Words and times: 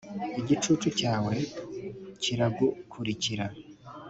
igicucu 0.39 0.87
cyawe 0.99 1.35
kiragukurikira, 2.21 3.45